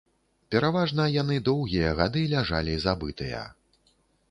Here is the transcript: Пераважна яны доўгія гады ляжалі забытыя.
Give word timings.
Пераважна 0.53 1.05
яны 1.21 1.37
доўгія 1.51 1.93
гады 2.01 2.25
ляжалі 2.33 2.81
забытыя. 2.89 3.45